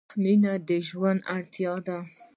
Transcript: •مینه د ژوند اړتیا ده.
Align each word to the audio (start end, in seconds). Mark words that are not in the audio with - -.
•مینه 0.21 0.53
د 0.67 0.69
ژوند 0.87 1.21
اړتیا 1.35 1.73
ده. 1.87 1.97